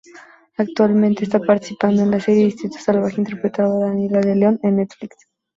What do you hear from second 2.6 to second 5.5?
salvaje" interpretando a Daniela León en Netflix.